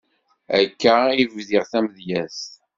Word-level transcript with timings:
Akka 0.59 0.95
i 1.21 1.23
d-bdiɣ 1.27 1.63
tamedyazt. 1.71 2.53